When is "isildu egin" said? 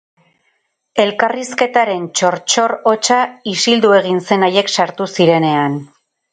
3.55-4.21